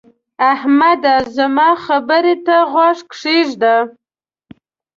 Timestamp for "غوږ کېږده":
2.71-3.75